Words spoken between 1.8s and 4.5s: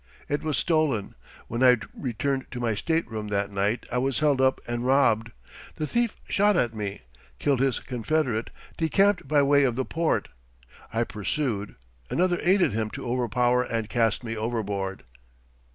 returned to my stateroom that night I was held